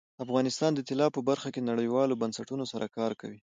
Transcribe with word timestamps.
افغانستان 0.23 0.71
د 0.75 0.79
طلا 0.89 1.07
په 1.15 1.21
برخه 1.29 1.49
کې 1.53 1.67
نړیوالو 1.71 2.19
بنسټونو 2.21 2.63
سره 2.71 2.85
کار 2.97 3.11
کوي. 3.21 3.39